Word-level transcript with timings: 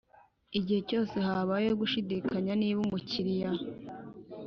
Igihe 0.57 0.81
cyose 0.89 1.15
habayeho 1.27 1.75
gushidikanya 1.81 2.53
niba 2.61 2.79
umukiriya 2.85 3.49